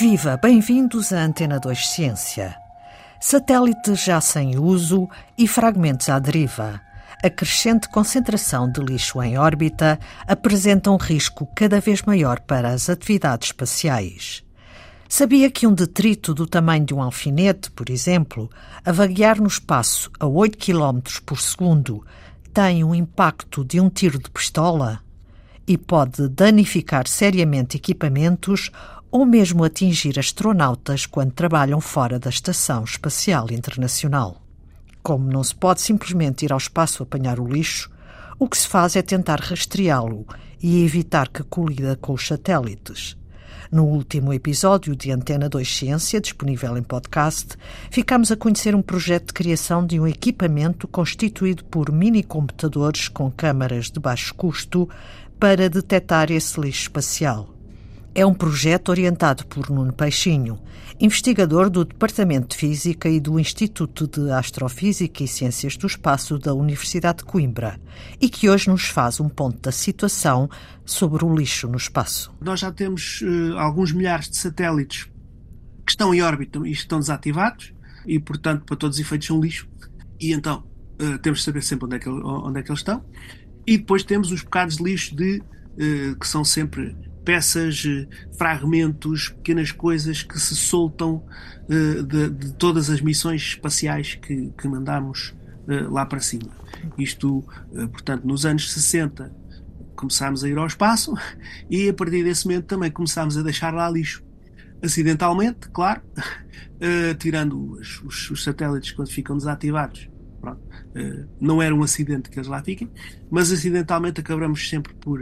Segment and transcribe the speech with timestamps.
[0.00, 2.56] Viva, bem-vindos à Antena 2 Ciência.
[3.20, 5.06] Satélites já sem uso
[5.36, 6.80] e fragmentos à deriva.
[7.22, 12.88] A crescente concentração de lixo em órbita apresenta um risco cada vez maior para as
[12.88, 14.42] atividades espaciais.
[15.06, 18.48] Sabia que um detrito do tamanho de um alfinete, por exemplo,
[18.82, 22.02] a vaguear no espaço a 8 km por segundo,
[22.54, 25.02] tem um impacto de um tiro de pistola?
[25.66, 28.72] E pode danificar seriamente equipamentos
[29.10, 34.40] ou mesmo atingir astronautas quando trabalham fora da Estação Espacial Internacional.
[35.02, 37.90] Como não se pode simplesmente ir ao espaço apanhar o lixo,
[38.38, 40.26] o que se faz é tentar rastreá-lo
[40.62, 43.16] e evitar que colida com os satélites.
[43.70, 47.56] No último episódio de Antena 2 Ciência, disponível em podcast,
[47.90, 53.90] ficamos a conhecer um projeto de criação de um equipamento constituído por mini-computadores com câmaras
[53.90, 54.88] de baixo custo
[55.38, 57.59] para detectar esse lixo espacial.
[58.12, 60.58] É um projeto orientado por Nuno Peixinho,
[60.98, 66.52] investigador do Departamento de Física e do Instituto de Astrofísica e Ciências do Espaço da
[66.52, 67.80] Universidade de Coimbra,
[68.20, 70.50] e que hoje nos faz um ponto da situação
[70.84, 72.32] sobre o lixo no espaço.
[72.40, 75.04] Nós já temos uh, alguns milhares de satélites
[75.86, 77.72] que estão em órbita e estão desativados,
[78.04, 79.68] e portanto, para todos os efeitos, são lixo.
[80.20, 80.64] E então
[81.00, 83.04] uh, temos de saber sempre onde é, que, onde é que eles estão.
[83.64, 86.96] E depois temos os bocados de lixo de, uh, que são sempre
[87.30, 91.24] peças, eh, fragmentos, pequenas coisas que se soltam
[91.68, 95.32] uh, de, de, todas as missões espaciais que, que mandamos
[95.68, 96.50] uh, lá para cima.
[96.98, 99.32] Isto, uh, portanto, nos anos 60
[99.94, 101.14] começámos a ir ao espaço
[101.70, 104.24] e a partir desse momento também começámos a deixar lá lixo.
[104.82, 106.00] Acidentalmente, claro,
[107.20, 110.08] tirando os, os, os, satélites quando ficam desativados.
[110.40, 110.62] Pronto,
[111.38, 112.90] não era um acidente que eles lá fiquem,
[113.30, 115.20] mas acidentalmente acabamos sempre por,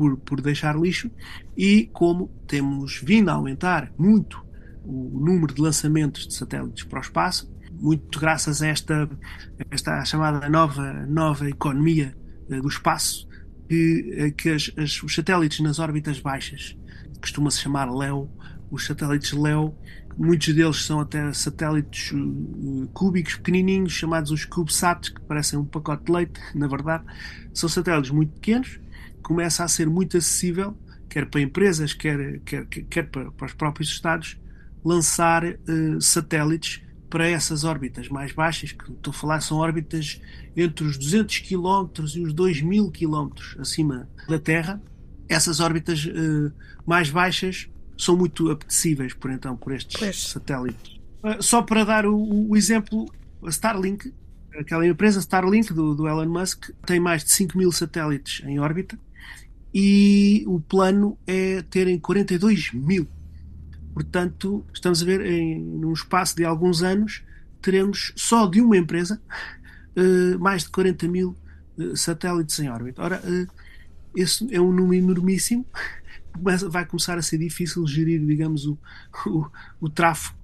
[0.00, 1.10] por, por deixar lixo
[1.54, 4.42] e como temos vindo a aumentar muito
[4.82, 9.10] o número de lançamentos de satélites para o espaço, muito graças a esta,
[9.70, 12.16] esta chamada nova, nova economia
[12.48, 13.28] uh, do espaço,
[13.68, 16.74] que, uh, que as, as, os satélites nas órbitas baixas,
[17.20, 18.30] costuma-se chamar LEO,
[18.70, 19.76] os satélites LEO,
[20.16, 26.04] muitos deles são até satélites uh, cúbicos pequenininhos, chamados os CubeSats, que parecem um pacote
[26.04, 27.04] de leite, na verdade,
[27.52, 28.80] são satélites muito pequenos,
[29.22, 30.76] começa a ser muito acessível,
[31.08, 34.38] quer para empresas, quer, quer, quer para, para os próprios Estados,
[34.84, 40.20] lançar uh, satélites para essas órbitas mais baixas, que estou a falar são órbitas
[40.56, 44.80] entre os 200 km e os 2000 km acima da Terra.
[45.28, 46.52] Essas órbitas uh,
[46.86, 50.16] mais baixas são muito apetecíveis por então por estes pois.
[50.28, 51.00] satélites.
[51.22, 53.06] Uh, só para dar o, o, exemplo,
[53.44, 54.14] a Starlink,
[54.58, 58.98] aquela empresa Starlink do, do Elon Musk, tem mais de 5 mil satélites em órbita
[59.72, 63.06] e o plano é terem 42 mil.
[63.94, 67.22] Portanto, estamos a ver, em num espaço de alguns anos,
[67.60, 69.20] teremos só de uma empresa
[69.96, 71.36] uh, mais de 40 mil
[71.78, 73.02] uh, satélites em órbita.
[73.02, 73.48] Ora, uh,
[74.14, 75.66] esse é um número enormíssimo.
[76.70, 78.78] Vai começar a ser difícil gerir, digamos, o,
[79.26, 79.46] o,
[79.80, 80.36] o tráfego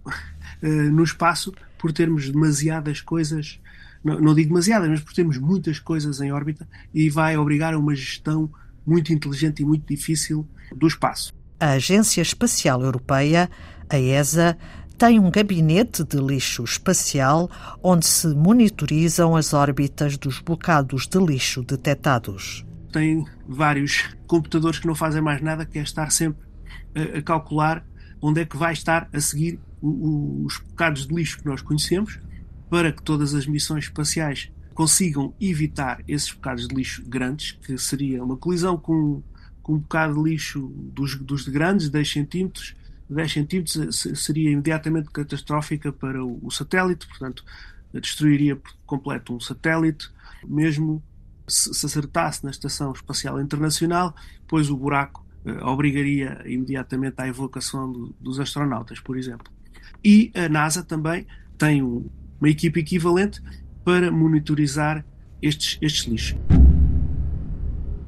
[0.60, 3.60] no espaço por termos demasiadas coisas,
[4.06, 7.78] não, não digo demasiadas, mas por termos muitas coisas em órbita e vai obrigar a
[7.78, 8.48] uma gestão
[8.86, 11.34] muito inteligente e muito difícil do espaço.
[11.58, 13.50] A Agência Espacial Europeia,
[13.90, 14.56] a ESA,
[14.96, 17.50] tem um gabinete de lixo espacial
[17.82, 22.64] onde se monitorizam as órbitas dos bocados de lixo detectados.
[22.92, 26.46] Tem vários computadores que não fazem mais nada que é estar sempre
[26.94, 27.84] a, a calcular
[28.22, 32.18] onde é que vai estar a seguir os bocados de lixo que nós conhecemos
[32.68, 38.22] para que todas as missões espaciais consigam evitar esses bocados de lixo grandes, que seria
[38.22, 39.22] uma colisão com,
[39.62, 42.76] com um bocado de lixo dos, dos grandes, 10 centímetros,
[43.08, 47.44] 10 centímetros seria imediatamente catastrófica para o, satélite, portanto,
[47.94, 50.10] destruiria por completo um satélite,
[50.46, 51.02] mesmo
[51.48, 54.14] se, se acertasse na Estação Espacial Internacional,
[54.46, 59.50] pois o buraco eh, obrigaria imediatamente à evacuação do, dos astronautas, por exemplo.
[60.04, 61.26] E a NASA também
[61.56, 62.08] tem um,
[62.40, 63.40] uma equipe equivalente
[63.84, 65.04] para monitorizar
[65.40, 66.38] estes, estes lixos.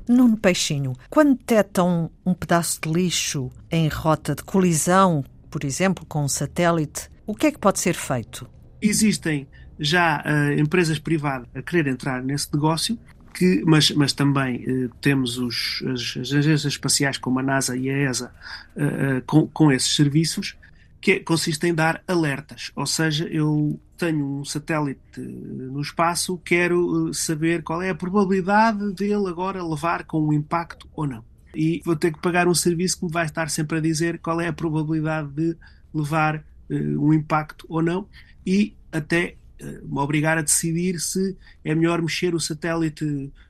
[0.08, 6.24] Nuno Peixinho, quando detectam um pedaço de lixo em rota de colisão, por exemplo, com
[6.24, 8.48] um satélite, o que é que pode ser feito?
[8.80, 9.46] Existem
[9.78, 12.98] já uh, empresas privadas a querer entrar nesse negócio,
[13.34, 17.90] que, mas, mas também uh, temos os, as, as, agências espaciais como a NASA e
[17.90, 18.32] a ESA
[18.76, 20.56] uh, com, com esses serviços,
[21.00, 22.72] que consiste em dar alertas.
[22.74, 28.92] Ou seja, eu tenho um satélite no espaço, quero eh, saber qual é a probabilidade
[28.94, 31.24] dele agora levar com um impacto ou não.
[31.54, 34.40] e vou ter que pagar um serviço que me vai estar sempre a dizer qual
[34.40, 35.56] é a probabilidade de
[35.92, 38.06] levar uh, um impacto ou não
[38.46, 43.04] e até me obrigar a decidir se é melhor mexer o satélite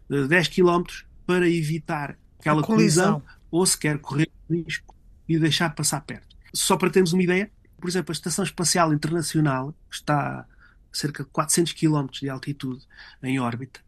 [0.08, 0.84] uh, 10 km
[1.26, 3.20] para evitar aquela colisão.
[3.20, 4.94] colisão ou se quer correr risco
[5.28, 6.27] e deixar passar perto.
[6.52, 7.50] Só para termos uma ideia,
[7.80, 10.46] por exemplo, a Estação Espacial Internacional, que está a
[10.92, 12.84] cerca de 400 km de altitude
[13.22, 13.80] em órbita,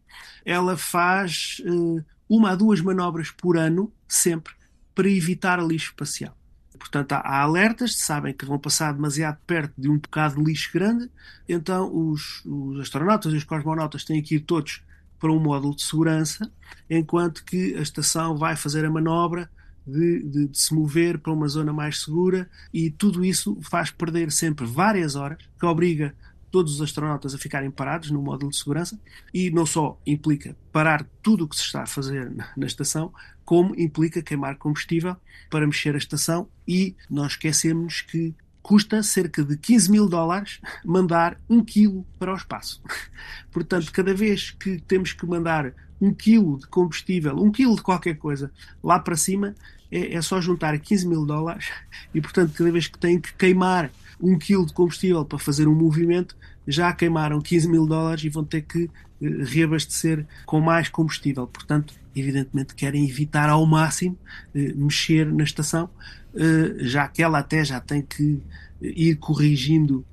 [0.45, 4.55] ela faz uh, uma a duas manobras por ano, sempre,
[4.95, 6.37] para evitar lixo espacial.
[6.79, 11.11] Portanto, há, alertas, sabem que vão passar demasiado perto de um bocado de lixo grande,
[11.49, 14.83] então os, os astronautas e os cosmonautas têm que ir todos
[15.19, 16.51] para um módulo de segurança,
[16.89, 19.51] enquanto que a estação vai fazer a manobra
[19.91, 24.31] de, de, de, se mover para uma zona mais segura e tudo isso faz perder
[24.33, 26.15] sempre várias horas, que obriga
[26.51, 28.99] todos os astronautas a ficarem parados no módulo de segurança
[29.33, 33.13] e não só implica parar tudo o que se está a fazer na, na estação,
[33.45, 35.17] como implica queimar combustível
[35.49, 41.37] para mexer a estação e nós esquecemos que custa cerca de 15 mil dólares mandar
[41.49, 42.83] um quilo para o espaço.
[43.51, 48.17] Portanto, cada vez que temos que mandar um quilo de combustível, um quilo de qualquer
[48.17, 48.51] coisa
[48.83, 49.55] lá para cima,
[49.91, 51.69] é, é só juntar 15 mil dólares
[52.15, 55.75] e, portanto, cada vez que têm que queimar um quilo de combustível para fazer um
[55.75, 56.37] movimento,
[56.67, 61.47] já queimaram 15 mil dólares e vão ter que eh, reabastecer com mais combustível.
[61.47, 64.17] Portanto, evidentemente querem evitar ao máximo
[64.55, 65.91] eh, mexer na estação,
[66.35, 68.41] eh, já que ela até já tem que
[68.81, 70.05] ir corrigindo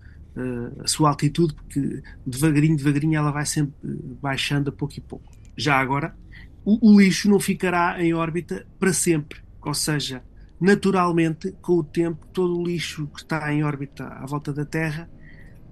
[0.84, 3.74] a sua altitude, porque devagarinho, devagarinho ela vai sempre
[4.22, 5.37] baixando a pouco e pouco.
[5.58, 6.16] Já agora,
[6.64, 10.24] o, o lixo não ficará em órbita para sempre, ou seja,
[10.60, 15.10] naturalmente, com o tempo, todo o lixo que está em órbita à volta da Terra,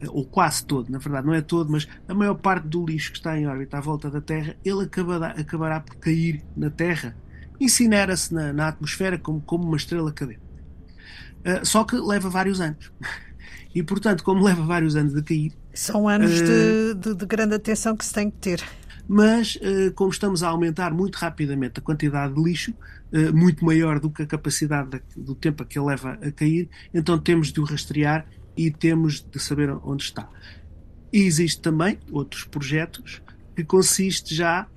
[0.09, 3.17] ou quase todo, na verdade, não é todo, mas a maior parte do lixo que
[3.17, 7.15] está em órbita à volta da Terra, ele acabará, acabará por cair na Terra,
[7.59, 10.41] incinera-se na, na, atmosfera como, como uma estrela cadente.
[11.41, 12.91] Uh, só que leva vários anos.
[13.73, 15.51] E, portanto, como leva vários anos a cair.
[15.73, 18.63] São anos uh, de, de, de grande atenção que se tem que ter
[19.07, 22.73] mas eh, como estamos a aumentar muito rapidamente a quantidade de lixo,
[23.11, 26.69] eh, muito maior do que a capacidade do tempo a que ele leva a cair,
[26.93, 28.25] então temos de o rastrear
[28.57, 30.29] e temos de saber onde está.
[31.13, 33.21] E existe também outros projetos
[33.55, 34.67] que consiste já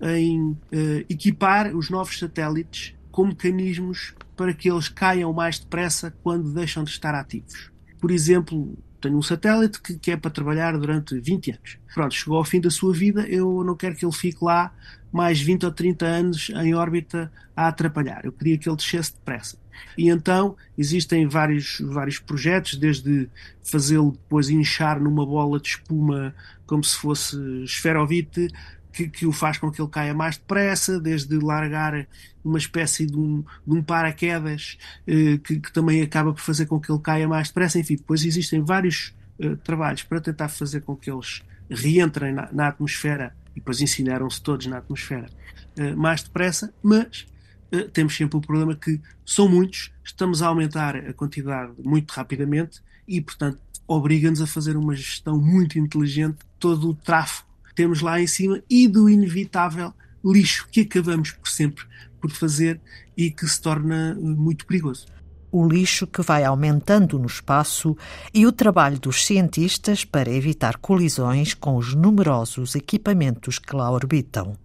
[0.00, 6.52] em eh, equipar os novos satélites com mecanismos para que eles caiam mais depressa quando
[6.52, 7.70] deixam de estar ativos.
[8.00, 11.78] Por exemplo, tenho um satélite que, que é para trabalhar durante 20 anos.
[11.92, 14.72] Pronto, chegou ao fim da sua vida, eu não quero que ele fique lá
[15.12, 18.24] mais 20 ou 30 anos em órbita a atrapalhar.
[18.24, 19.58] Eu queria que ele descesse depressa.
[19.98, 23.28] E então existem vários, vários projetos, desde
[23.62, 26.34] fazê-lo depois inchar numa bola de espuma
[26.66, 28.48] como se fosse esferovite,
[28.92, 32.06] que, que, o faz com que ele caia mais depressa, desde largar
[32.44, 36.80] uma espécie de um, de um paraquedas eh, que, que, também acaba por fazer com
[36.80, 37.78] que ele caia mais depressa.
[37.78, 42.68] Enfim, depois existem vários eh, trabalhos para tentar fazer com que eles reentrem na, na
[42.68, 45.28] atmosfera e depois incineram-se todos na atmosfera
[45.76, 47.26] eh, mais depressa, mas
[47.70, 52.82] eh, temos sempre o problema que são muitos, estamos a aumentar a quantidade muito rapidamente
[53.06, 58.20] e, portanto, obriga-nos a fazer uma gestão muito inteligente de todo o tráfego temos lá
[58.20, 59.92] em cima e do inevitável
[60.24, 61.84] lixo que acabamos por sempre
[62.20, 62.80] por fazer
[63.16, 65.06] e que se torna muito perigoso.
[65.50, 67.94] O lixo que vai aumentando no espaço
[68.32, 74.56] e o trabalho dos cientistas para evitar colisões com os numerosos equipamentos que lá orbitam.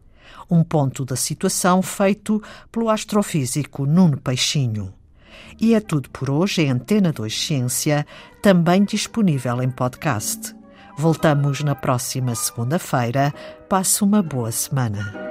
[0.50, 4.94] Um ponto da situação feito pelo astrofísico Nuno Peixinho.
[5.60, 8.06] E é tudo por hoje em Antena 2 Ciência,
[8.42, 10.57] também disponível em podcast.
[10.98, 13.32] Voltamos na próxima segunda-feira.
[13.70, 15.27] Passe uma boa semana.